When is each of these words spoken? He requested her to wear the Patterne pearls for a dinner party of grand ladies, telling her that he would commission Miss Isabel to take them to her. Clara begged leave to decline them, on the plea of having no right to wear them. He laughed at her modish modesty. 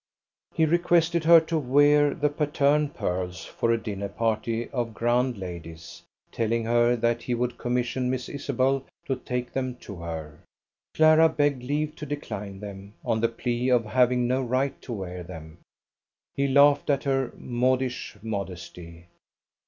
He 0.55 0.65
requested 0.65 1.25
her 1.25 1.39
to 1.41 1.59
wear 1.59 2.15
the 2.15 2.29
Patterne 2.29 2.89
pearls 2.89 3.45
for 3.45 3.69
a 3.69 3.77
dinner 3.77 4.09
party 4.09 4.67
of 4.69 4.95
grand 4.95 5.37
ladies, 5.37 6.01
telling 6.31 6.63
her 6.65 6.95
that 6.95 7.21
he 7.21 7.35
would 7.35 7.59
commission 7.59 8.09
Miss 8.09 8.27
Isabel 8.27 8.83
to 9.05 9.15
take 9.15 9.53
them 9.53 9.75
to 9.81 9.97
her. 9.97 10.39
Clara 10.95 11.29
begged 11.29 11.61
leave 11.61 11.95
to 11.97 12.07
decline 12.07 12.59
them, 12.59 12.95
on 13.05 13.21
the 13.21 13.29
plea 13.29 13.69
of 13.69 13.85
having 13.85 14.27
no 14.27 14.41
right 14.41 14.81
to 14.81 14.91
wear 14.91 15.21
them. 15.21 15.59
He 16.35 16.47
laughed 16.47 16.89
at 16.89 17.03
her 17.03 17.31
modish 17.37 18.17
modesty. 18.23 19.05